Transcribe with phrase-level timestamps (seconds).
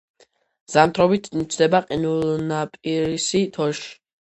[0.75, 3.89] ზამთრობით ჩნდება ყინულნაპირისი, თოში.